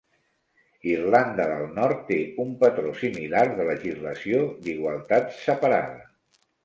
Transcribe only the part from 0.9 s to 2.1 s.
Irlanda del Nord